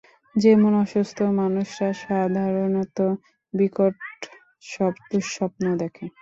যেমন-অসুস্থ 0.35 1.17
মানুষরা 1.39 1.89
সাধারণত 2.01 2.97
বিকট 3.53 3.95
সব 4.63 4.93
দুঃস্বপ্ন 5.09 5.63
দেখে। 5.81 6.05